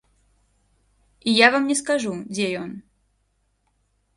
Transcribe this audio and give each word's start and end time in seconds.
І 1.27 1.33
я 1.33 1.47
вам 1.55 1.67
не 1.73 1.75
скажу, 1.81 2.13
дзе 2.33 2.47
ён. 2.63 2.71